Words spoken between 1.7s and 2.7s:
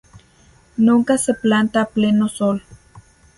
a pleno sol.